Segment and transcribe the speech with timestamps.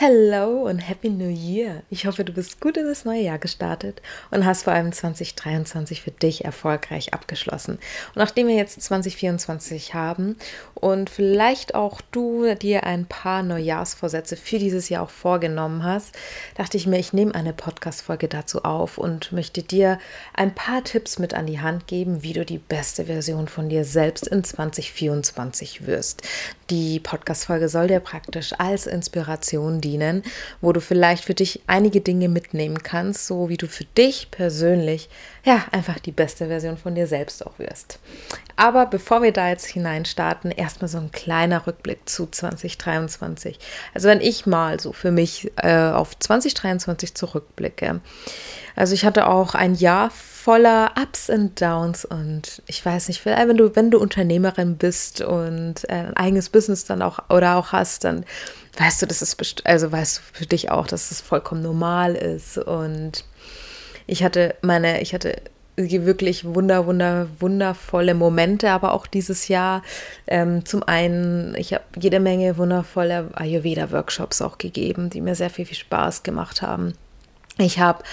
[0.00, 1.82] Hello und Happy New Year!
[1.90, 6.02] Ich hoffe, du bist gut in das neue Jahr gestartet und hast vor allem 2023
[6.02, 7.80] für dich erfolgreich abgeschlossen.
[8.14, 10.36] Und nachdem wir jetzt 2024 haben
[10.76, 16.14] und vielleicht auch du dir ein paar Neujahrsvorsätze für dieses Jahr auch vorgenommen hast,
[16.54, 19.98] dachte ich mir, ich nehme eine Podcast-Folge dazu auf und möchte dir
[20.32, 23.84] ein paar Tipps mit an die Hand geben, wie du die beste Version von dir
[23.84, 26.22] selbst in 2024 wirst.
[26.70, 30.22] Die Podcast-Folge soll dir praktisch als Inspiration dienen,
[30.60, 35.08] wo du vielleicht für dich einige Dinge mitnehmen kannst, so wie du für dich persönlich
[35.44, 37.98] ja einfach die beste Version von dir selbst auch wirst.
[38.56, 43.58] Aber bevor wir da jetzt hineinstarten, erstmal so ein kleiner Rückblick zu 2023.
[43.94, 48.00] Also wenn ich mal so für mich äh, auf 2023 zurückblicke.
[48.76, 50.10] Also ich hatte auch ein Jahr
[50.48, 55.86] voller Ups und Downs und ich weiß nicht, wenn du, wenn du Unternehmerin bist und
[55.90, 58.24] äh, ein eigenes Business dann auch oder auch hast, dann
[58.78, 62.56] weißt du, das ist also weißt du für dich auch, dass es vollkommen normal ist
[62.56, 63.26] und
[64.06, 65.36] ich hatte meine, ich hatte
[65.76, 69.82] wirklich wunder, wunder, wundervolle Momente, aber auch dieses Jahr.
[70.26, 75.66] Ähm, zum einen, ich habe jede Menge wundervolle Ayurveda-Workshops auch gegeben, die mir sehr viel,
[75.66, 76.94] viel Spaß gemacht haben.
[77.58, 78.04] Ich habe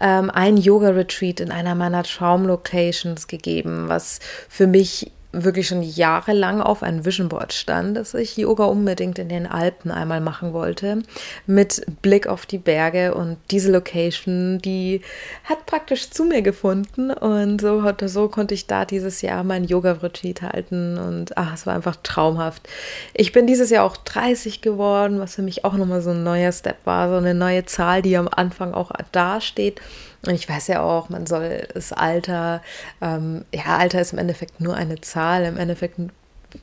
[0.00, 6.82] ähm, ein Yoga-Retreat in einer meiner Traumlocations gegeben, was für mich wirklich schon jahrelang auf
[6.82, 11.02] ein Vision Board stand, dass ich Yoga unbedingt in den Alpen einmal machen wollte,
[11.46, 15.02] mit Blick auf die Berge und diese Location, die
[15.44, 20.42] hat praktisch zu mir gefunden und so, so konnte ich da dieses Jahr mein Yoga-Retreat
[20.42, 22.68] halten und ach, es war einfach traumhaft.
[23.14, 26.52] Ich bin dieses Jahr auch 30 geworden, was für mich auch nochmal so ein neuer
[26.52, 29.80] Step war, so eine neue Zahl, die am Anfang auch dasteht
[30.26, 32.62] und ich weiß ja auch, man soll das Alter,
[33.00, 35.44] ähm, ja, Alter ist im Endeffekt nur eine Zahl.
[35.44, 35.98] Im Endeffekt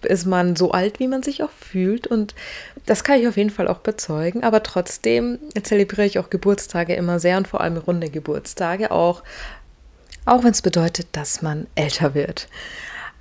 [0.03, 2.05] ist man so alt, wie man sich auch fühlt.
[2.05, 2.35] Und
[2.85, 4.43] das kann ich auf jeden Fall auch bezeugen.
[4.43, 9.23] Aber trotzdem zelebriere ich auch Geburtstage immer sehr und vor allem runde Geburtstage, auch,
[10.25, 12.47] auch wenn es bedeutet, dass man älter wird.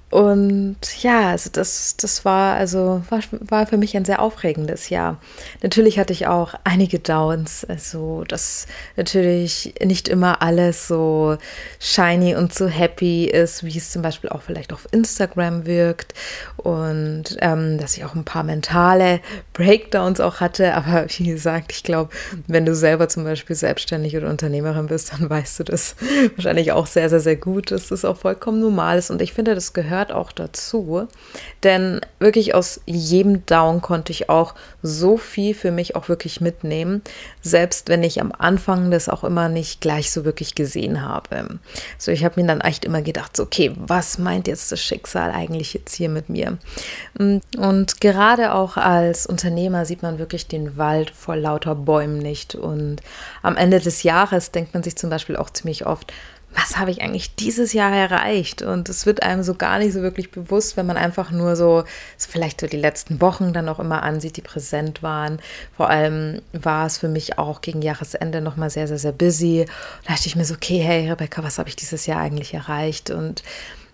[0.09, 5.21] Und ja, also das, das war also war, war für mich ein sehr aufregendes Jahr.
[5.65, 11.39] Natürlich hatte ich auch einige Downs, also dass natürlich nicht immer alles so
[11.81, 16.15] shiny und so happy ist, wie es zum Beispiel auch vielleicht auf Instagram wirkt
[16.57, 19.21] und ähm, dass ich auch ein paar mentale
[19.55, 20.75] Breakdowns auch hatte.
[20.75, 22.11] Aber wie gesagt, ich glaube,
[22.47, 25.97] wenn du selber zum Beispiel selbstständig oder Unternehmerin bist, dann weißt du das
[26.37, 29.11] wahrscheinlich auch sehr, sehr, sehr gut, dass das auch vollkommen normal ist.
[29.11, 31.09] Und ich finde, das gehört gehört auch dazu,
[31.63, 37.01] denn wirklich aus jedem Down konnte ich auch so viel für mich auch wirklich mitnehmen,
[37.41, 41.59] selbst wenn ich am Anfang das auch immer nicht gleich so wirklich gesehen habe.
[41.97, 45.31] So, ich habe mir dann echt immer gedacht, so, okay, was meint jetzt das Schicksal
[45.31, 46.59] eigentlich jetzt hier mit mir?
[47.19, 52.55] Und gerade auch als Unternehmer sieht man wirklich den Wald vor lauter Bäumen nicht.
[52.55, 53.01] Und
[53.43, 56.13] am Ende des Jahres denkt man sich zum Beispiel auch ziemlich oft,
[56.57, 58.63] was habe ich eigentlich dieses Jahr erreicht?
[58.63, 61.85] Und es wird einem so gar nicht so wirklich bewusst, wenn man einfach nur so,
[62.17, 65.39] vielleicht so die letzten Wochen dann auch immer ansieht, die präsent waren.
[65.77, 69.67] Vor allem war es für mich auch gegen Jahresende nochmal sehr, sehr, sehr busy.
[70.05, 73.11] Da dachte ich mir so, okay, hey Rebecca, was habe ich dieses Jahr eigentlich erreicht?
[73.11, 73.43] Und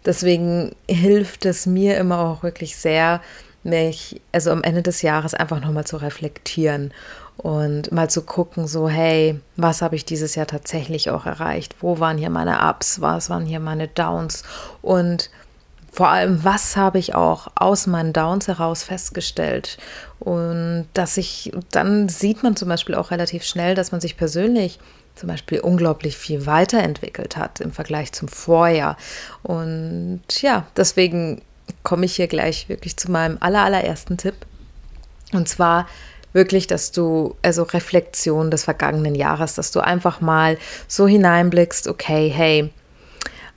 [0.06, 3.20] deswegen hilft es mir immer auch wirklich sehr,
[3.64, 6.92] mich, also am Ende des Jahres einfach nochmal zu reflektieren
[7.36, 11.76] und mal zu gucken, so, hey, was habe ich dieses Jahr tatsächlich auch erreicht?
[11.80, 13.00] Wo waren hier meine Ups?
[13.00, 14.42] Was waren hier meine Downs?
[14.80, 15.30] Und
[15.92, 19.78] vor allem, was habe ich auch aus meinen Downs heraus festgestellt?
[20.20, 24.78] Und dass ich, dann sieht man zum Beispiel auch relativ schnell, dass man sich persönlich
[25.14, 28.96] zum Beispiel unglaublich viel weiterentwickelt hat im Vergleich zum Vorjahr.
[29.42, 31.42] Und ja, deswegen
[31.82, 34.34] komme ich hier gleich wirklich zu meinem allerersten Tipp.
[35.32, 35.86] Und zwar
[36.32, 42.28] wirklich, dass du, also Reflexion des vergangenen Jahres, dass du einfach mal so hineinblickst, okay,
[42.28, 42.70] hey,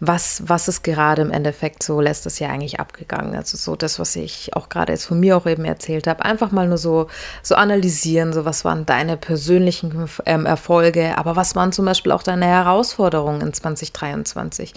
[0.01, 3.35] was, was ist gerade im Endeffekt so letztes Jahr eigentlich abgegangen?
[3.35, 6.51] Also so das, was ich auch gerade jetzt von mir auch eben erzählt habe, einfach
[6.51, 7.07] mal nur so,
[7.41, 12.23] so analysieren, so was waren deine persönlichen ähm, Erfolge, aber was waren zum Beispiel auch
[12.23, 14.73] deine Herausforderungen in 2023?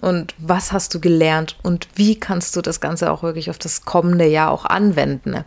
[0.00, 3.84] Und was hast du gelernt und wie kannst du das Ganze auch wirklich auf das
[3.84, 5.44] kommende Jahr auch anwenden?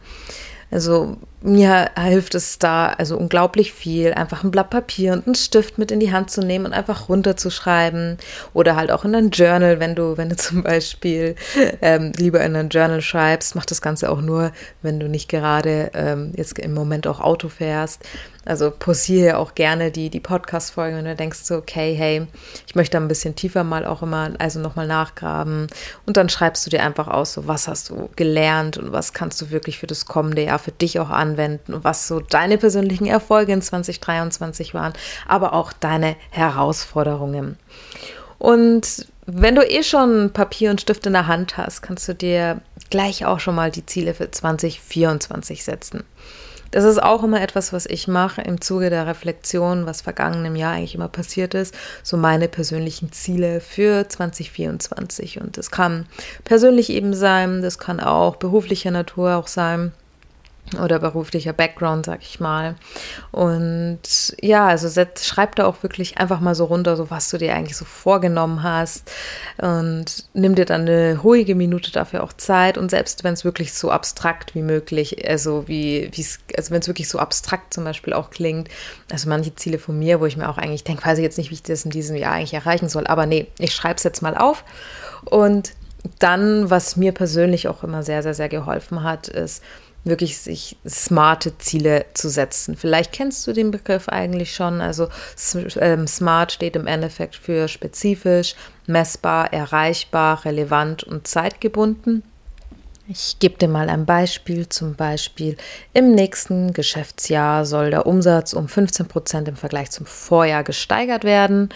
[0.72, 5.78] Also mir hilft es da also unglaublich viel, einfach ein Blatt Papier und einen Stift
[5.78, 8.18] mit in die Hand zu nehmen und einfach runterzuschreiben
[8.54, 11.36] oder halt auch in ein Journal, wenn du, wenn du zum Beispiel
[11.82, 14.52] ähm, lieber in ein Journal schreibst, mach das Ganze auch nur,
[14.82, 18.04] wenn du nicht gerade ähm, jetzt im Moment auch Auto fährst.
[18.46, 22.26] Also pausiere auch gerne die, die Podcast-Folgen, wenn du denkst so, okay, hey,
[22.66, 25.68] ich möchte ein bisschen tiefer mal auch immer, also nochmal nachgraben.
[26.08, 29.40] Und dann schreibst du dir einfach aus, so was hast du gelernt und was kannst
[29.42, 33.54] du wirklich für das kommende Jahr für dich auch anwenden was so deine persönlichen Erfolge
[33.54, 34.94] in 2023 waren,
[35.28, 37.58] aber auch deine Herausforderungen.
[38.38, 42.62] Und wenn du eh schon Papier und Stift in der Hand hast, kannst du dir
[42.90, 46.04] gleich auch schon mal die Ziele für 2024 setzen.
[46.72, 50.74] Das ist auch immer etwas, was ich mache im Zuge der Reflexion, was vergangenem Jahr
[50.74, 51.74] eigentlich immer passiert ist.
[52.04, 55.42] So meine persönlichen Ziele für 2024.
[55.42, 56.06] Und das kann
[56.44, 59.94] persönlich eben sein, das kann auch beruflicher Natur auch sein
[60.82, 62.76] oder beruflicher Background, sag ich mal.
[63.32, 64.90] Und ja, also
[65.20, 68.64] schreib da auch wirklich einfach mal so runter, so was du dir eigentlich so vorgenommen
[68.64, 69.12] hast.
[69.58, 72.78] Und nimm dir dann eine ruhige Minute dafür auch Zeit.
[72.78, 76.12] Und selbst wenn es wirklich so abstrakt wie möglich, also wie,
[76.58, 78.70] also wenn es wirklich so abstrakt zum Beispiel auch klingt,
[79.12, 81.50] also manche Ziele von mir, wo ich mir auch eigentlich denke, weiß ich jetzt nicht,
[81.50, 84.22] wie ich das in diesem Jahr eigentlich erreichen soll, aber nee, ich schreibe es jetzt
[84.22, 84.64] mal auf.
[85.26, 85.74] Und
[86.20, 89.64] dann, was mir persönlich auch immer sehr, sehr, sehr geholfen hat, ist,
[90.04, 92.76] wirklich sich smarte Ziele zu setzen.
[92.76, 94.82] Vielleicht kennst du den Begriff eigentlich schon.
[94.82, 95.10] Also
[95.80, 98.56] ähm, smart steht im Endeffekt für spezifisch,
[98.88, 102.24] messbar, erreichbar, relevant und zeitgebunden.
[103.12, 104.70] Ich gebe dir mal ein Beispiel.
[104.70, 105.58] Zum Beispiel
[105.94, 111.70] im nächsten Geschäftsjahr soll der Umsatz um 15 Prozent im Vergleich zum Vorjahr gesteigert werden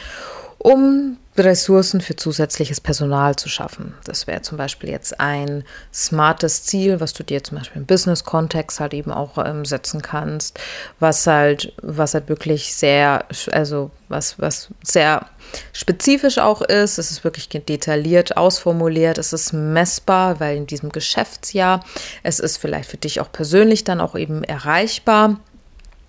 [0.64, 3.96] um Ressourcen für zusätzliches Personal zu schaffen.
[4.06, 8.80] Das wäre zum Beispiel jetzt ein smartes Ziel, was du dir zum Beispiel im Business-Kontext
[8.80, 10.60] halt eben auch ähm, setzen kannst,
[11.00, 15.26] was halt, was halt wirklich sehr, also was, was sehr
[15.74, 16.98] spezifisch auch ist.
[17.00, 19.18] Es ist wirklich detailliert ausformuliert.
[19.18, 21.84] Es ist messbar, weil in diesem Geschäftsjahr
[22.22, 25.40] es ist vielleicht für dich auch persönlich dann auch eben erreichbar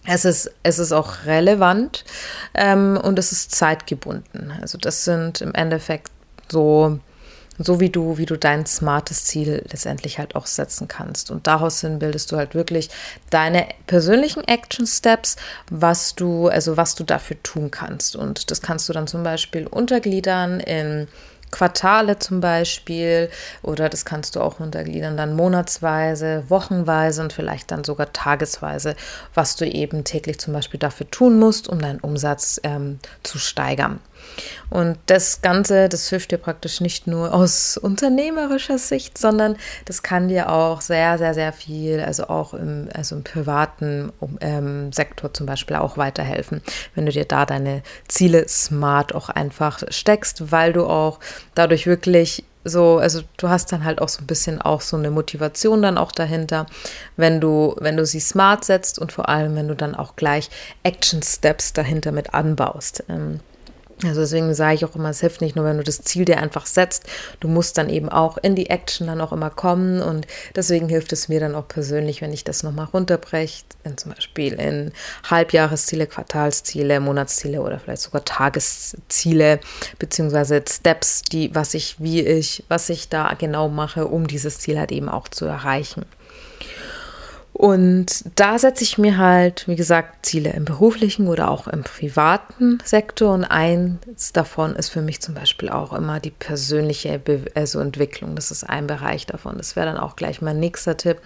[0.07, 2.05] es ist, es ist auch relevant
[2.55, 4.53] ähm, und es ist zeitgebunden.
[4.61, 6.11] Also das sind im Endeffekt
[6.49, 6.99] so,
[7.59, 11.31] so wie du, wie du dein smartes Ziel letztendlich halt auch setzen kannst.
[11.31, 12.91] Und daraus hin bildest du halt wirklich
[13.31, 15.37] deine persönlichen Action Steps,
[15.71, 18.15] was du, also was du dafür tun kannst.
[18.15, 21.09] Und das kannst du dann zum Beispiel untergliedern in
[21.55, 23.31] Quartale zum Beispiel
[23.63, 28.97] oder das kannst du auch untergliedern dann monatsweise, wochenweise und vielleicht dann sogar tagesweise,
[29.35, 34.01] was du eben täglich zum Beispiel dafür tun musst, um deinen Umsatz ähm, zu steigern.
[34.75, 39.55] Und das Ganze, das hilft dir praktisch nicht nur aus unternehmerischer Sicht, sondern
[39.85, 44.91] das kann dir auch sehr, sehr, sehr viel, also auch im, also im privaten ähm,
[44.91, 46.61] Sektor zum Beispiel auch weiterhelfen,
[46.97, 51.21] wenn du dir da deine Ziele smart auch einfach steckst, weil du auch
[51.55, 55.13] dadurch wirklich so, also du hast dann halt auch so ein bisschen auch so eine
[55.13, 56.67] Motivation dann auch dahinter,
[57.17, 60.51] wenn du, wenn du sie smart setzt und vor allem, wenn du dann auch gleich
[60.83, 63.05] Action Steps dahinter mit anbaust.
[63.09, 63.39] Ähm,
[64.03, 66.39] also deswegen sage ich auch immer, es hilft nicht nur, wenn du das Ziel dir
[66.39, 67.05] einfach setzt,
[67.41, 70.03] du musst dann eben auch in die Action dann auch immer kommen.
[70.03, 70.27] Und
[70.57, 73.65] deswegen hilft es mir dann auch persönlich, wenn ich das nochmal runterbreche,
[73.97, 74.93] zum Beispiel in
[75.29, 79.61] Halbjahresziele, Quartalsziele, Monatsziele oder vielleicht sogar Tagesziele,
[79.99, 84.79] beziehungsweise Steps, die, was ich, wie ich, was ich da genau mache, um dieses Ziel
[84.79, 86.05] halt eben auch zu erreichen.
[87.57, 92.79] Und da setze ich mir halt, wie gesagt, Ziele im beruflichen oder auch im privaten
[92.85, 93.33] Sektor.
[93.33, 98.35] Und eins davon ist für mich zum Beispiel auch immer die persönliche Be also Entwicklung.
[98.35, 99.57] Das ist ein Bereich davon.
[99.57, 101.19] Das wäre dann auch gleich mein nächster Tipp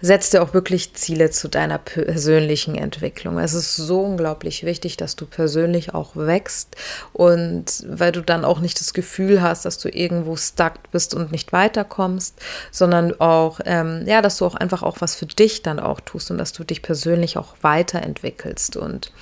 [0.00, 3.38] setz dir auch wirklich Ziele zu deiner persönlichen Entwicklung.
[3.38, 6.76] Es ist so unglaublich wichtig, dass du persönlich auch wächst
[7.12, 11.32] und weil du dann auch nicht das Gefühl hast, dass du irgendwo stuck bist und
[11.32, 12.36] nicht weiterkommst,
[12.70, 16.30] sondern auch, ähm, ja, dass du auch einfach auch was für dich dann auch tust
[16.30, 19.12] und dass du dich persönlich auch weiterentwickelst und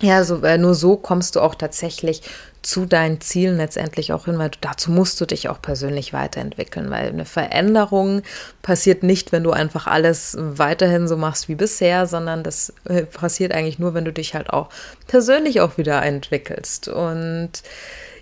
[0.00, 2.22] ja, so, äh, nur so kommst du auch tatsächlich
[2.66, 6.90] zu deinen Zielen letztendlich auch hin, weil du, dazu musst du dich auch persönlich weiterentwickeln,
[6.90, 8.22] weil eine Veränderung
[8.60, 13.52] passiert nicht, wenn du einfach alles weiterhin so machst wie bisher, sondern das äh, passiert
[13.52, 14.68] eigentlich nur, wenn du dich halt auch
[15.06, 16.88] persönlich auch wieder entwickelst.
[16.88, 17.50] Und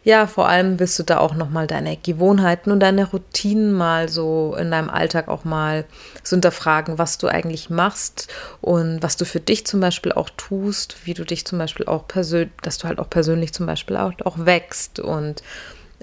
[0.04, 4.54] ja, vor allem wirst du da auch nochmal deine Gewohnheiten und deine Routinen mal so
[4.58, 5.86] in deinem Alltag auch mal
[6.22, 8.28] so hinterfragen, was du eigentlich machst
[8.60, 12.06] und was du für dich zum Beispiel auch tust, wie du dich zum Beispiel auch
[12.06, 15.00] persönlich, dass du halt auch persönlich zum Beispiel auch, auch wächst.
[15.00, 15.42] Und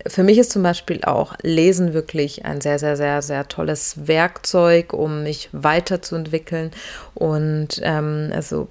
[0.07, 4.93] für mich ist zum Beispiel auch Lesen wirklich ein sehr, sehr, sehr, sehr tolles Werkzeug,
[4.93, 6.71] um mich weiterzuentwickeln.
[7.13, 8.67] Und ähm, also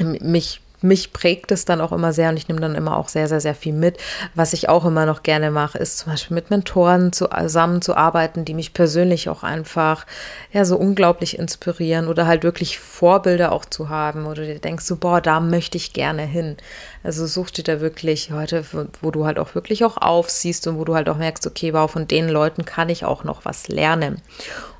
[0.00, 3.26] mich mich prägt es dann auch immer sehr und ich nehme dann immer auch sehr,
[3.26, 3.98] sehr, sehr viel mit.
[4.34, 8.74] Was ich auch immer noch gerne mache, ist zum Beispiel mit Mentoren zusammenzuarbeiten, die mich
[8.74, 10.06] persönlich auch einfach
[10.52, 14.96] ja so unglaublich inspirieren oder halt wirklich Vorbilder auch zu haben oder du denkst so,
[14.96, 16.56] boah, da möchte ich gerne hin.
[17.02, 18.64] Also such dir da wirklich heute,
[19.00, 21.90] wo du halt auch wirklich auch aufsiehst und wo du halt auch merkst, okay, wow,
[21.90, 24.20] von den Leuten kann ich auch noch was lernen.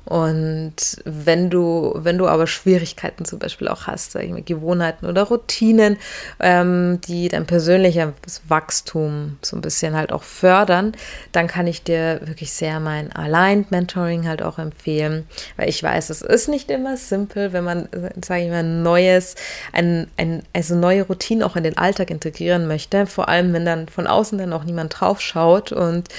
[0.05, 5.07] Und wenn du, wenn du aber Schwierigkeiten zum Beispiel auch hast, sag ich mal, Gewohnheiten
[5.07, 5.94] oder Routinen,
[6.39, 10.93] ähm, die dein persönliches Wachstum so ein bisschen halt auch fördern,
[11.31, 16.09] dann kann ich dir wirklich sehr mein Aligned Mentoring halt auch empfehlen, weil ich weiß,
[16.09, 17.89] es ist nicht immer simpel, wenn man,
[18.23, 19.35] sage ich mal, neues,
[19.73, 23.87] ein, ein, also neue Routinen auch in den Alltag integrieren möchte, vor allem wenn dann
[23.87, 26.09] von außen dann auch niemand drauf schaut und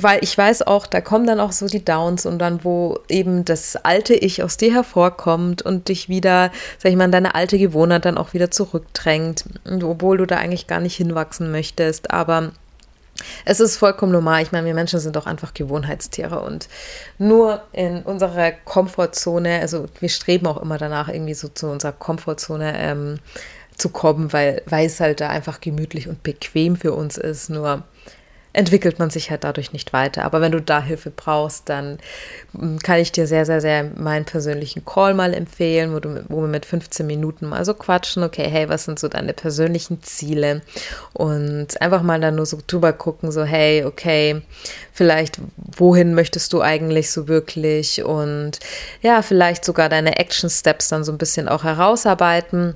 [0.00, 3.44] weil ich weiß auch, da kommen dann auch so die Downs und dann, wo eben
[3.44, 8.04] das alte Ich aus dir hervorkommt und dich wieder, sag ich mal, deine alte Gewohnheit
[8.04, 9.44] dann auch wieder zurückdrängt,
[9.82, 12.10] obwohl du da eigentlich gar nicht hinwachsen möchtest.
[12.10, 12.52] Aber
[13.44, 14.42] es ist vollkommen normal.
[14.42, 16.68] Ich meine, wir Menschen sind doch einfach Gewohnheitstiere und
[17.18, 22.74] nur in unserer Komfortzone, also wir streben auch immer danach, irgendwie so zu unserer Komfortzone
[22.78, 23.18] ähm,
[23.76, 27.50] zu kommen, weil, weil es halt da einfach gemütlich und bequem für uns ist.
[27.50, 27.84] Nur
[28.56, 30.24] entwickelt man sich halt dadurch nicht weiter.
[30.24, 31.98] Aber wenn du da Hilfe brauchst, dann
[32.54, 36.40] mm, kann ich dir sehr, sehr, sehr meinen persönlichen Call mal empfehlen, wo, du, wo
[36.40, 40.62] wir mit 15 Minuten mal so quatschen, okay, hey, was sind so deine persönlichen Ziele?
[41.12, 44.40] Und einfach mal dann nur so drüber gucken, so, hey, okay,
[44.90, 45.38] vielleicht,
[45.76, 48.02] wohin möchtest du eigentlich so wirklich?
[48.04, 48.58] Und
[49.02, 52.74] ja, vielleicht sogar deine Action Steps dann so ein bisschen auch herausarbeiten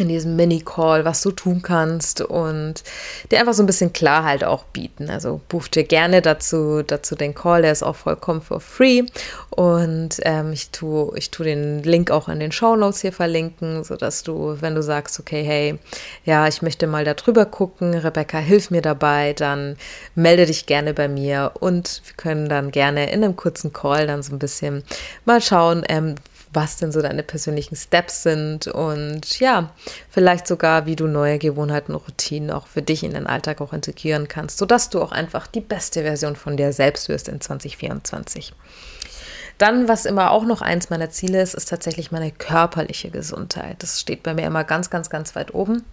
[0.00, 2.82] in diesem Mini-Call, was du tun kannst und
[3.30, 5.10] dir einfach so ein bisschen Klarheit auch bieten.
[5.10, 9.04] Also buch dir gerne dazu, dazu den Call, der ist auch vollkommen for free
[9.50, 13.84] und ähm, ich tue ich tu den Link auch in den Show Notes hier verlinken,
[13.84, 15.78] sodass du, wenn du sagst, okay, hey,
[16.24, 19.76] ja, ich möchte mal da drüber gucken, Rebecca, hilf mir dabei, dann
[20.14, 24.22] melde dich gerne bei mir und wir können dann gerne in einem kurzen Call dann
[24.22, 24.84] so ein bisschen
[25.24, 26.14] mal schauen, ähm,
[26.52, 29.70] was denn so deine persönlichen Steps sind und ja,
[30.08, 33.72] vielleicht sogar, wie du neue Gewohnheiten und Routinen auch für dich in den Alltag auch
[33.72, 38.52] integrieren kannst, sodass du auch einfach die beste Version von dir selbst wirst in 2024.
[39.58, 43.82] Dann, was immer auch noch eins meiner Ziele ist, ist tatsächlich meine körperliche Gesundheit.
[43.82, 45.84] Das steht bei mir immer ganz, ganz, ganz weit oben.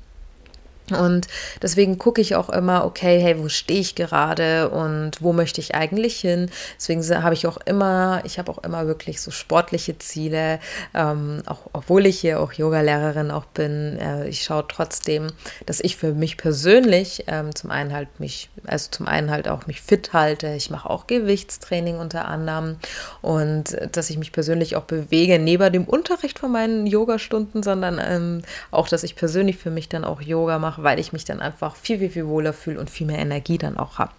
[0.91, 1.27] Und
[1.61, 5.75] deswegen gucke ich auch immer, okay, hey, wo stehe ich gerade und wo möchte ich
[5.75, 6.49] eigentlich hin?
[6.77, 10.59] Deswegen habe ich auch immer, ich habe auch immer wirklich so sportliche Ziele,
[10.93, 13.97] ähm, auch obwohl ich hier auch Yoga-Lehrerin auch bin.
[13.99, 15.27] Äh, ich schaue trotzdem,
[15.65, 19.67] dass ich für mich persönlich ähm, zum einen halt mich, also zum einen halt auch
[19.67, 20.47] mich fit halte.
[20.55, 22.77] Ich mache auch Gewichtstraining unter anderem
[23.21, 28.41] und dass ich mich persönlich auch bewege, neben dem Unterricht von meinen Yogastunden, sondern ähm,
[28.71, 31.75] auch, dass ich persönlich für mich dann auch Yoga mache weil ich mich dann einfach
[31.75, 34.11] viel, viel, viel wohler fühle und viel mehr Energie dann auch habe.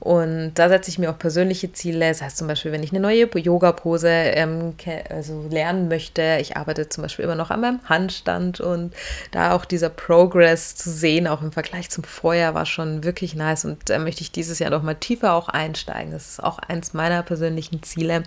[0.00, 2.08] Und da setze ich mir auch persönliche Ziele.
[2.08, 4.74] Das heißt zum Beispiel, wenn ich eine neue Yoga-Pose ähm,
[5.10, 8.94] also lernen möchte, ich arbeite zum Beispiel immer noch an meinem Handstand und
[9.30, 13.64] da auch dieser Progress zu sehen, auch im Vergleich zum Vorjahr, war schon wirklich nice.
[13.64, 16.12] Und da möchte ich dieses Jahr noch mal tiefer auch einsteigen.
[16.12, 18.22] Das ist auch eins meiner persönlichen Ziele.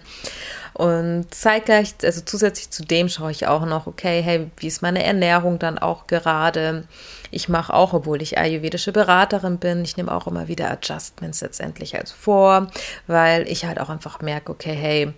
[0.73, 5.03] Und zeitgleich, also zusätzlich zu dem schaue ich auch noch, okay, hey, wie ist meine
[5.03, 6.85] Ernährung dann auch gerade?
[7.31, 11.97] Ich mache auch, obwohl ich ayurvedische Beraterin bin, ich nehme auch immer wieder Adjustments letztendlich
[11.97, 12.67] als vor,
[13.07, 15.13] weil ich halt auch einfach merke, okay, hey,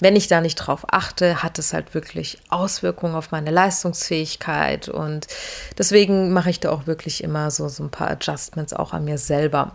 [0.00, 5.26] wenn ich da nicht drauf achte, hat es halt wirklich Auswirkungen auf meine Leistungsfähigkeit und
[5.78, 9.18] deswegen mache ich da auch wirklich immer so, so ein paar Adjustments auch an mir
[9.18, 9.72] selber.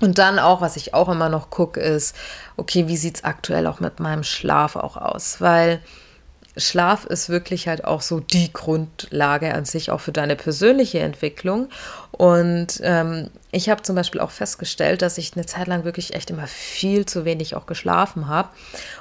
[0.00, 2.14] Und dann auch, was ich auch immer noch gucke, ist,
[2.56, 5.40] okay, wie sieht es aktuell auch mit meinem Schlaf auch aus?
[5.40, 5.80] Weil
[6.58, 11.68] Schlaf ist wirklich halt auch so die Grundlage an sich auch für deine persönliche Entwicklung.
[12.16, 16.30] Und ähm, ich habe zum Beispiel auch festgestellt, dass ich eine Zeit lang wirklich echt
[16.30, 18.48] immer viel zu wenig auch geschlafen habe.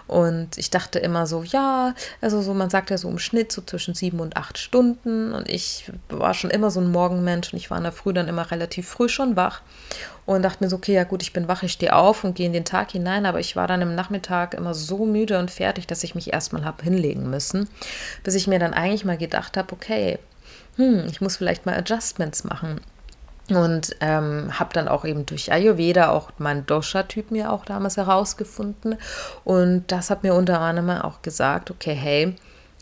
[0.05, 3.61] Und ich dachte immer so, ja, also so, man sagt ja so im Schnitt so
[3.61, 5.31] zwischen sieben und acht Stunden.
[5.31, 8.27] Und ich war schon immer so ein Morgenmensch und ich war in der Früh dann
[8.27, 9.61] immer relativ früh schon wach
[10.25, 12.47] und dachte mir so, okay, ja gut, ich bin wach, ich stehe auf und gehe
[12.47, 15.87] in den Tag hinein, aber ich war dann im Nachmittag immer so müde und fertig,
[15.87, 17.69] dass ich mich erstmal habe hinlegen müssen,
[18.23, 20.19] bis ich mir dann eigentlich mal gedacht habe, okay,
[20.75, 22.81] hm, ich muss vielleicht mal Adjustments machen.
[23.49, 28.97] Und ähm, habe dann auch eben durch Ayurveda auch meinen Dosha-Typ mir auch damals herausgefunden.
[29.43, 32.35] Und das hat mir unter anderem auch gesagt, okay, hey,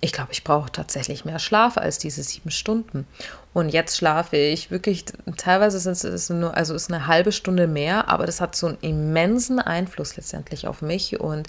[0.03, 3.07] ich glaube, ich brauche tatsächlich mehr Schlaf als diese sieben Stunden.
[3.53, 5.05] Und jetzt schlafe ich wirklich,
[5.37, 8.77] teilweise ist es nur, also ist eine halbe Stunde mehr, aber das hat so einen
[8.81, 11.21] immensen Einfluss letztendlich auf mich.
[11.21, 11.47] Und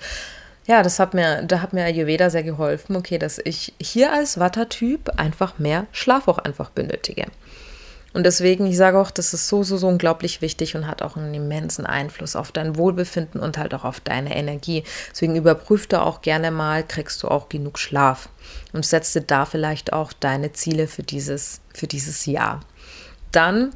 [0.67, 4.39] ja, das hat mir, da hat mir Ayurveda sehr geholfen, okay, dass ich hier als
[4.39, 7.27] Watter-Typ einfach mehr Schlaf auch einfach benötige.
[8.15, 11.17] Und deswegen, ich sage auch, das ist so, so, so unglaublich wichtig und hat auch
[11.17, 14.85] einen immensen Einfluss auf dein Wohlbefinden und halt auch auf deine Energie.
[15.11, 18.29] Deswegen überprüf da auch gerne mal, kriegst du auch genug Schlaf
[18.73, 22.61] und setze da vielleicht auch deine Ziele für dieses, für dieses Jahr.
[23.33, 23.73] Dann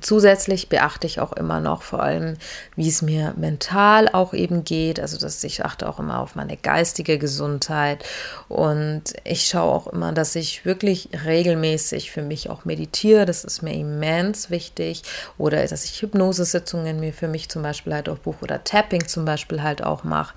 [0.00, 2.34] Zusätzlich beachte ich auch immer noch vor allem,
[2.76, 5.00] wie es mir mental auch eben geht.
[5.00, 8.04] Also, dass ich achte auch immer auf meine geistige Gesundheit
[8.48, 13.24] und ich schaue auch immer, dass ich wirklich regelmäßig für mich auch meditiere.
[13.24, 15.02] Das ist mir immens wichtig.
[15.38, 19.24] Oder dass ich Hypnosesitzungen mir für mich zum Beispiel halt auch buche oder Tapping zum
[19.24, 20.34] Beispiel halt auch mache.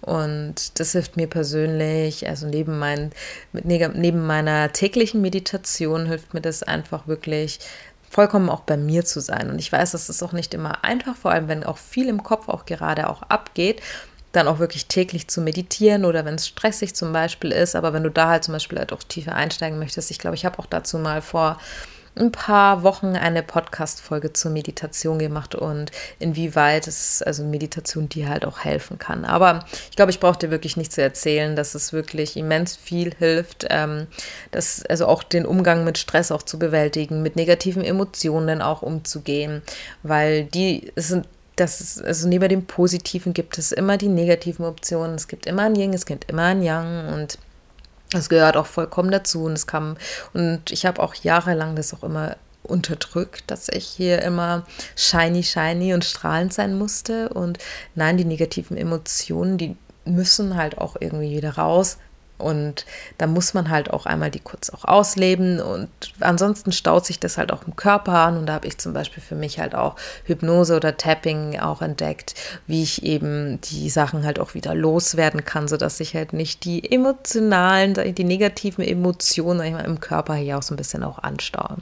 [0.00, 3.10] Und das hilft mir persönlich, also neben, mein,
[3.52, 7.58] neben meiner täglichen Meditation hilft mir das einfach wirklich
[8.10, 9.50] vollkommen auch bei mir zu sein.
[9.50, 12.22] Und ich weiß, das ist auch nicht immer einfach, vor allem wenn auch viel im
[12.22, 13.82] Kopf auch gerade auch abgeht,
[14.32, 17.74] dann auch wirklich täglich zu meditieren oder wenn es stressig zum Beispiel ist.
[17.74, 20.44] Aber wenn du da halt zum Beispiel halt auch tiefer einsteigen möchtest, ich glaube, ich
[20.44, 21.58] habe auch dazu mal vor
[22.18, 28.44] ein paar Wochen eine Podcast-Folge zur Meditation gemacht und inwieweit es, also Meditation dir halt
[28.44, 29.24] auch helfen kann.
[29.24, 33.14] Aber ich glaube, ich brauche dir wirklich nicht zu erzählen, dass es wirklich immens viel
[33.18, 34.06] hilft, ähm,
[34.50, 39.62] dass, also auch den Umgang mit Stress auch zu bewältigen, mit negativen Emotionen auch umzugehen,
[40.02, 41.26] weil die sind
[41.58, 45.16] das ist, also neben dem Positiven gibt es immer die negativen Optionen.
[45.16, 47.38] Es gibt immer ein Yin, es gibt immer ein Yang und
[48.10, 49.96] das gehört auch vollkommen dazu und es kam
[50.32, 55.94] und ich habe auch jahrelang das auch immer unterdrückt, dass ich hier immer shiny, shiny
[55.94, 57.30] und strahlend sein musste.
[57.30, 57.58] Und
[57.94, 61.98] nein, die negativen Emotionen, die müssen halt auch irgendwie wieder raus.
[62.38, 62.86] Und
[63.18, 65.88] da muss man halt auch einmal die kurz auch ausleben und
[66.20, 69.22] ansonsten staut sich das halt auch im Körper an und da habe ich zum Beispiel
[69.22, 72.34] für mich halt auch Hypnose oder Tapping auch entdeckt,
[72.66, 76.90] wie ich eben die Sachen halt auch wieder loswerden kann, sodass ich halt nicht die
[76.90, 81.78] emotionalen, die negativen Emotionen mal, im Körper hier auch so ein bisschen auch anstaue.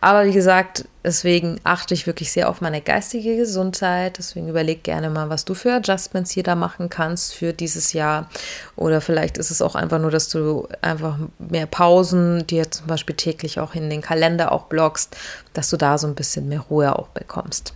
[0.00, 4.16] Aber wie gesagt, deswegen achte ich wirklich sehr auf meine geistige Gesundheit.
[4.18, 8.30] Deswegen überleg gerne mal, was du für Adjustments hier da machen kannst für dieses Jahr.
[8.76, 13.16] Oder vielleicht ist es auch einfach nur, dass du einfach mehr Pausen dir zum Beispiel
[13.16, 15.16] täglich auch in den Kalender auch blockst,
[15.52, 17.74] dass du da so ein bisschen mehr Ruhe auch bekommst.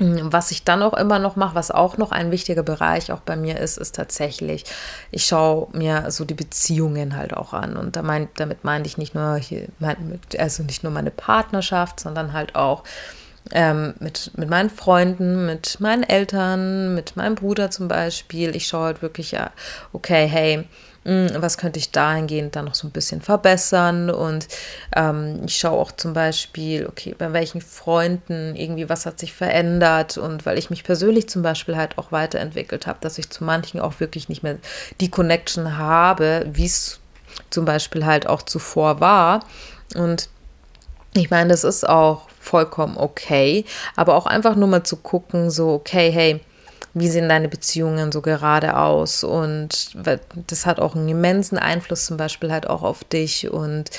[0.00, 3.20] Mm, was ich dann auch immer noch mache, was auch noch ein wichtiger Bereich auch
[3.20, 4.64] bei mir ist, ist tatsächlich,
[5.10, 7.76] ich schaue mir so die Beziehungen halt auch an.
[7.76, 9.68] Und da mein, damit meine ich nicht nur hier,
[10.38, 12.82] also nicht nur meine Partnerschaft, sondern halt auch
[13.52, 18.56] ähm, mit, mit meinen Freunden, mit meinen Eltern, mit meinem Bruder zum Beispiel.
[18.56, 19.50] Ich schaue halt wirklich, ja,
[19.92, 20.64] okay, hey, hm,
[21.04, 24.10] was könnte ich dahingehend dann noch so ein bisschen verbessern?
[24.10, 24.48] Und
[24.94, 30.18] ähm, ich schaue auch zum Beispiel, okay, bei welchen Freunden irgendwie was hat sich verändert?
[30.18, 33.80] Und weil ich mich persönlich zum Beispiel halt auch weiterentwickelt habe, dass ich zu manchen
[33.80, 34.56] auch wirklich nicht mehr
[35.00, 37.00] die Connection habe, wie es
[37.48, 39.40] zum Beispiel halt auch zuvor war.
[39.94, 40.28] Und
[41.14, 43.64] ich meine, das ist auch vollkommen okay,
[43.96, 46.40] aber auch einfach nur mal zu gucken, so, okay, hey,
[46.94, 49.24] wie sehen deine Beziehungen so gerade aus?
[49.24, 49.92] Und
[50.46, 53.50] das hat auch einen immensen Einfluss zum Beispiel halt auch auf dich.
[53.50, 53.90] Und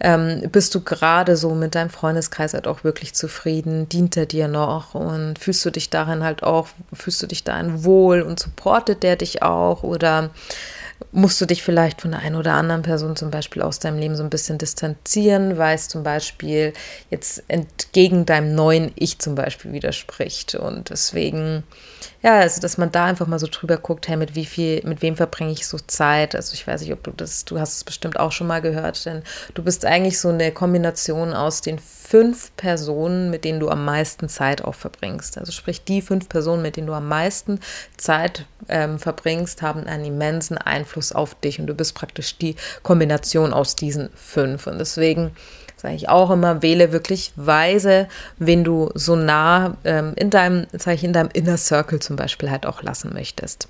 [0.00, 4.48] ähm, bist du gerade so mit deinem Freundeskreis halt auch wirklich zufrieden, dient er dir
[4.48, 4.94] noch?
[4.94, 9.16] Und fühlst du dich darin halt auch, fühlst du dich darin wohl und supportet der
[9.16, 9.82] dich auch?
[9.82, 10.30] Oder
[11.12, 14.16] musst du dich vielleicht von der einen oder anderen Person zum Beispiel aus deinem Leben
[14.16, 16.72] so ein bisschen distanzieren, weil es zum Beispiel
[17.10, 20.54] jetzt entgegen deinem neuen Ich zum Beispiel widerspricht.
[20.54, 21.64] Und deswegen,
[22.22, 25.02] ja, also dass man da einfach mal so drüber guckt, hey, mit wie viel, mit
[25.02, 26.34] wem verbringe ich so Zeit?
[26.34, 29.04] Also ich weiß nicht, ob du das, du hast es bestimmt auch schon mal gehört,
[29.06, 29.22] denn
[29.54, 34.28] du bist eigentlich so eine Kombination aus den fünf Personen, mit denen du am meisten
[34.28, 35.38] Zeit auch verbringst.
[35.38, 37.60] Also sprich, die fünf Personen, mit denen du am meisten
[37.96, 43.52] Zeit ähm, verbringst, haben einen immensen Einfluss auf dich und du bist praktisch die Kombination
[43.52, 44.66] aus diesen fünf.
[44.66, 45.32] Und deswegen
[45.76, 48.08] sage ich auch immer, wähle wirklich weise,
[48.38, 52.50] wen du so nah ähm, in deinem, sage ich, in deinem Inner Circle zum Beispiel
[52.50, 53.68] halt auch lassen möchtest.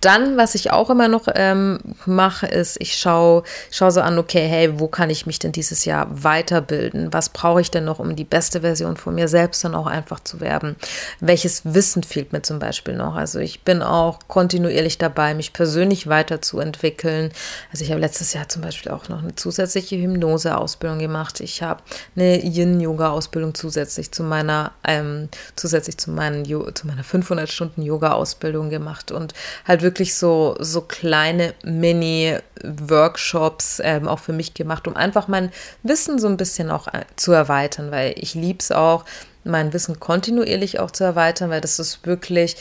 [0.00, 4.46] Dann, was ich auch immer noch ähm, mache, ist, ich schaue schau so an, okay,
[4.46, 7.12] hey, wo kann ich mich denn dieses Jahr weiterbilden?
[7.12, 10.20] Was brauche ich denn noch, um die beste Version von mir selbst dann auch einfach
[10.20, 10.76] zu werden?
[11.20, 13.14] Welches Wissen fehlt mir zum Beispiel noch?
[13.14, 17.30] Also ich bin auch kontinuierlich dabei, mich persönlich weiterzuentwickeln.
[17.72, 21.40] Also ich habe letztes Jahr zum Beispiel auch noch eine zusätzliche Hypnose-Ausbildung gemacht.
[21.40, 21.82] Ich habe
[22.16, 29.12] eine Yin-Yoga-Ausbildung zusätzlich zu meiner, ähm, zusätzlich zu, meinen, zu meiner 500 Stunden Yoga-Ausbildung gemacht
[29.12, 29.34] und
[29.66, 36.18] halt wirklich so, so kleine Mini-Workshops ähm, auch für mich gemacht, um einfach mein Wissen
[36.18, 39.04] so ein bisschen auch äh, zu erweitern, weil ich liebe es auch,
[39.44, 42.56] mein Wissen kontinuierlich auch zu erweitern, weil das ist wirklich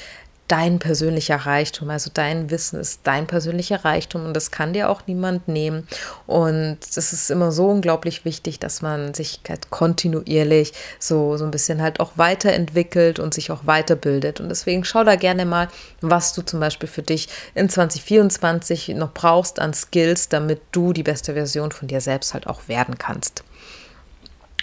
[0.47, 1.89] dein persönlicher Reichtum.
[1.89, 5.87] Also dein Wissen ist dein persönlicher Reichtum und das kann dir auch niemand nehmen.
[6.25, 11.51] Und es ist immer so unglaublich wichtig, dass man sich halt kontinuierlich so, so ein
[11.51, 14.39] bisschen halt auch weiterentwickelt und sich auch weiterbildet.
[14.39, 15.67] Und deswegen schau da gerne mal,
[16.01, 21.03] was du zum Beispiel für dich in 2024 noch brauchst an Skills, damit du die
[21.03, 23.43] beste Version von dir selbst halt auch werden kannst.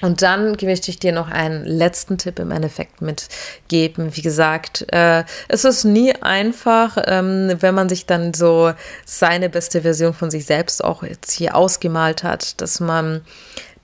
[0.04, 4.14] Und dann möchte ich dir noch einen letzten Tipp im Endeffekt mitgeben.
[4.14, 8.74] Wie gesagt, äh, es ist nie einfach, ähm, wenn man sich dann so
[9.06, 13.22] seine beste Version von sich selbst auch jetzt hier ausgemalt hat, dass man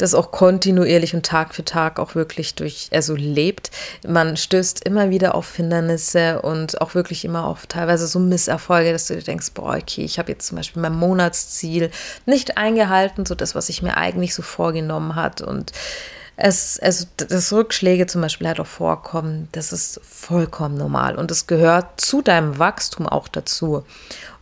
[0.00, 3.70] das auch kontinuierlich und Tag für Tag auch wirklich durch, also lebt.
[4.06, 9.08] Man stößt immer wieder auf Hindernisse und auch wirklich immer auf teilweise so Misserfolge, dass
[9.08, 11.90] du dir denkst, boah, okay, ich habe jetzt zum Beispiel mein Monatsziel
[12.24, 15.72] nicht eingehalten, so das, was ich mir eigentlich so vorgenommen hat und
[16.42, 21.46] es, also dass Rückschläge zum Beispiel halt auch vorkommen, das ist vollkommen normal und es
[21.46, 23.84] gehört zu deinem Wachstum auch dazu.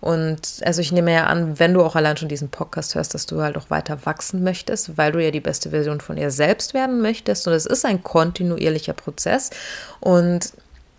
[0.00, 3.26] Und also ich nehme ja an, wenn du auch allein schon diesen Podcast hörst, dass
[3.26, 6.72] du halt auch weiter wachsen möchtest, weil du ja die beste Version von dir selbst
[6.72, 7.48] werden möchtest.
[7.48, 9.50] Und es ist ein kontinuierlicher Prozess
[10.00, 10.52] und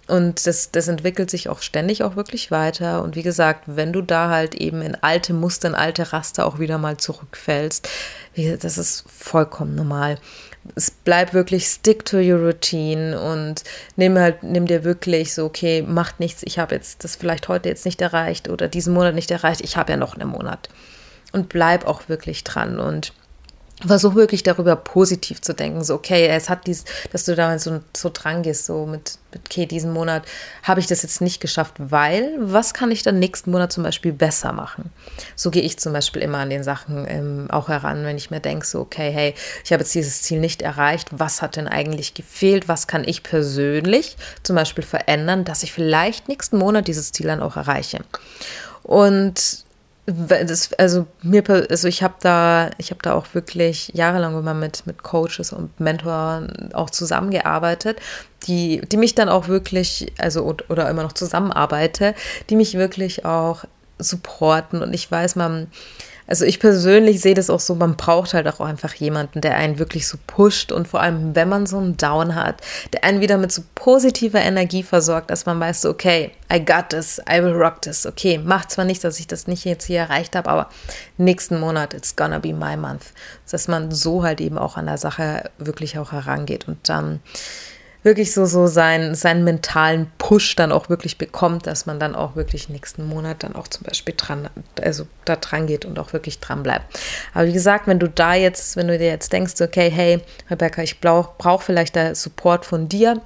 [0.07, 3.03] und das, das entwickelt sich auch ständig auch wirklich weiter.
[3.03, 6.57] Und wie gesagt, wenn du da halt eben in alte Muster, in alte Raster auch
[6.57, 7.87] wieder mal zurückfällst,
[8.59, 10.17] das ist vollkommen normal
[10.75, 13.63] es bleibt wirklich stick to your routine und
[13.95, 17.69] nimm halt, nimm dir wirklich so, okay, macht nichts, ich habe jetzt das vielleicht heute
[17.69, 20.69] jetzt nicht erreicht oder diesen Monat nicht erreicht, ich habe ja noch einen Monat.
[21.31, 23.13] Und bleib auch wirklich dran und
[23.85, 25.83] versuch wirklich darüber positiv zu denken.
[25.83, 29.41] So, okay, es hat dies, dass du da so, so dran gehst, so mit, mit
[29.45, 30.23] okay, diesen Monat
[30.63, 34.11] habe ich das jetzt nicht geschafft, weil was kann ich dann nächsten Monat zum Beispiel
[34.11, 34.91] besser machen?
[35.35, 38.41] So gehe ich zum Beispiel immer an den Sachen ähm, auch heran, wenn ich mir
[38.41, 42.13] denke, so, okay, hey, ich habe jetzt dieses Ziel nicht erreicht, was hat denn eigentlich
[42.13, 42.67] gefehlt?
[42.67, 47.41] Was kann ich persönlich zum Beispiel verändern, dass ich vielleicht nächsten Monat dieses Ziel dann
[47.41, 47.99] auch erreiche?
[48.83, 49.63] Und
[50.11, 54.85] das, also mir, also ich habe da, ich habe da auch wirklich jahrelang immer mit,
[54.85, 57.99] mit Coaches und Mentoren auch zusammengearbeitet,
[58.47, 62.15] die, die mich dann auch wirklich, also oder immer noch zusammenarbeite,
[62.49, 63.65] die mich wirklich auch
[63.99, 64.81] supporten.
[64.81, 65.67] Und ich weiß, man,
[66.29, 69.79] also ich persönlich sehe das auch so, man braucht halt auch einfach jemanden, der einen
[69.79, 72.61] wirklich so pusht und vor allem, wenn man so einen Down hat,
[72.93, 77.19] der einen wieder mit so positiver Energie versorgt, dass man weiß, okay, I got this,
[77.27, 80.35] I will rock this, okay, macht zwar nicht, dass ich das nicht jetzt hier erreicht
[80.35, 80.69] habe, aber
[81.17, 83.05] nächsten Monat, it's gonna be my month.
[83.49, 87.19] Dass man so halt eben auch an der Sache wirklich auch herangeht und dann ähm,
[88.03, 92.35] wirklich so, so seinen, seinen mentalen Push dann auch wirklich bekommt, dass man dann auch
[92.35, 94.49] wirklich nächsten Monat dann auch zum Beispiel dran,
[94.81, 96.99] also da dran geht und auch wirklich dran bleibt.
[97.33, 100.81] Aber wie gesagt, wenn du da jetzt, wenn du dir jetzt denkst, okay, hey, Rebecca,
[100.81, 103.21] ich brauche brauch vielleicht da Support von dir,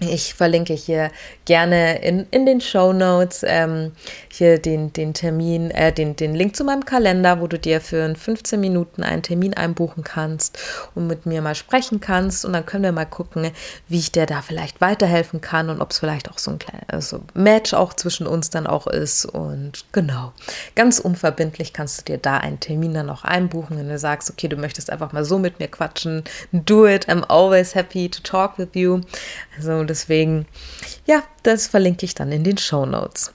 [0.00, 1.10] ich verlinke hier
[1.44, 3.92] gerne in, in den Show Notes ähm,
[4.30, 8.14] hier den, den Termin, äh, den, den Link zu meinem Kalender, wo du dir für
[8.14, 10.58] 15 Minuten einen Termin einbuchen kannst
[10.94, 12.44] und mit mir mal sprechen kannst.
[12.44, 13.50] Und dann können wir mal gucken,
[13.88, 16.78] wie ich dir da vielleicht weiterhelfen kann und ob es vielleicht auch so ein kleines
[16.88, 19.26] also Match auch zwischen uns dann auch ist.
[19.26, 20.32] Und genau,
[20.74, 24.48] ganz unverbindlich kannst du dir da einen Termin dann auch einbuchen, wenn du sagst, okay,
[24.48, 26.24] du möchtest einfach mal so mit mir quatschen.
[26.52, 29.00] Do it, I'm always happy to talk with you.
[29.58, 30.46] Also deswegen,
[31.06, 33.32] ja, das verlinke ich dann in den Show Notes.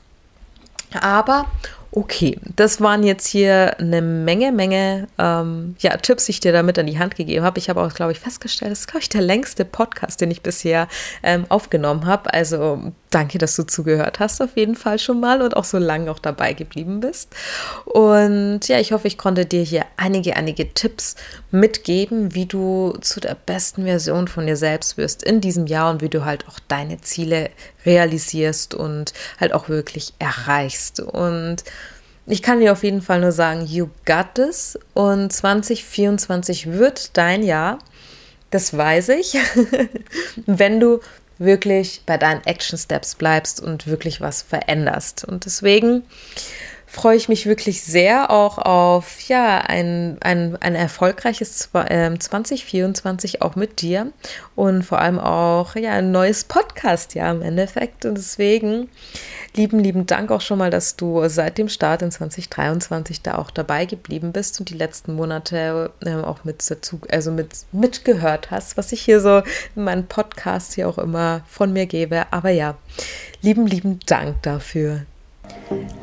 [1.00, 1.48] Aber
[1.92, 6.80] okay, das waren jetzt hier eine Menge, Menge ähm, ja, Tipps, die ich dir damit
[6.80, 7.60] an die Hand gegeben habe.
[7.60, 10.42] Ich habe auch, glaube ich, festgestellt, das ist, glaube ich, der längste Podcast, den ich
[10.42, 10.88] bisher
[11.22, 12.34] ähm, aufgenommen habe.
[12.34, 16.10] Also danke, dass du zugehört hast, auf jeden Fall schon mal und auch so lange
[16.12, 17.30] auch dabei geblieben bist.
[17.86, 21.15] Und ja, ich hoffe, ich konnte dir hier einige, einige Tipps
[21.52, 26.02] mitgeben, wie du zu der besten Version von dir selbst wirst in diesem Jahr und
[26.02, 27.49] wie du halt auch deine Ziele
[27.86, 30.99] realisierst und halt auch wirklich erreichst.
[30.99, 31.63] Und
[32.26, 34.80] ich kann dir auf jeden Fall nur sagen, you got this.
[34.93, 37.80] Und 2024 wird dein Jahr.
[38.49, 39.36] Das weiß ich.
[40.45, 40.99] Wenn du
[41.43, 45.25] wirklich bei deinen Action Steps bleibst und wirklich was veränderst.
[45.25, 46.03] Und deswegen
[46.93, 53.56] freue ich mich wirklich sehr auch auf ja, ein, ein, ein erfolgreiches 2024 ähm, auch
[53.56, 54.13] mit dir
[54.56, 58.06] und vor allem auch ja, ein neues Podcast ja im Endeffekt.
[58.06, 58.89] Und deswegen
[59.56, 63.49] lieben, lieben Dank auch schon mal, dass du seit dem Start in 2023 da auch
[63.49, 68.77] dabei geblieben bist und die letzten Monate äh, auch mit dazu, also mit mitgehört hast,
[68.77, 69.41] was ich hier so
[69.75, 72.32] in meinem Podcast hier auch immer von mir gebe.
[72.32, 72.75] Aber ja,
[73.41, 75.08] lieben, lieben Dank dafür.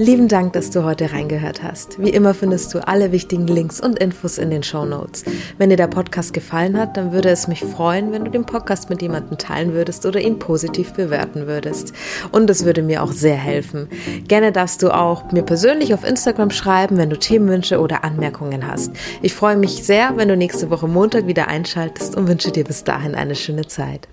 [0.01, 2.03] Lieben Dank, dass du heute reingehört hast.
[2.03, 5.25] Wie immer findest du alle wichtigen Links und Infos in den Show Notes.
[5.59, 8.89] Wenn dir der Podcast gefallen hat, dann würde es mich freuen, wenn du den Podcast
[8.89, 11.93] mit jemandem teilen würdest oder ihn positiv bewerten würdest.
[12.33, 13.89] Und es würde mir auch sehr helfen.
[14.27, 18.93] Gerne darfst du auch mir persönlich auf Instagram schreiben, wenn du Themenwünsche oder Anmerkungen hast.
[19.21, 22.85] Ich freue mich sehr, wenn du nächste Woche Montag wieder einschaltest und wünsche dir bis
[22.85, 24.09] dahin eine schöne Zeit.